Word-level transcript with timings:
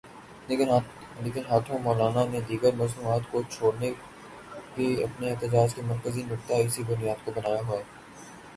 لگے 1.23 1.41
ہاتھوں 1.49 1.77
مولانا 1.83 2.23
نے 2.31 2.39
دیگر 2.47 2.73
موضوعات 2.77 3.23
کو 3.31 3.41
چھوڑ 3.49 3.71
کے 4.75 4.87
اپنے 5.03 5.25
احتجاج 5.31 5.75
کا 5.75 5.81
مرکزی 5.87 6.23
نکتہ 6.31 6.53
اسی 6.65 6.81
بنیاد 6.89 7.25
کو 7.25 7.31
بنایا 7.35 7.61
ہے۔ 7.69 7.81